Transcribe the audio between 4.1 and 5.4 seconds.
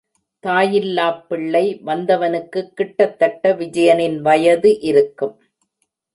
வயது இருக்கும்.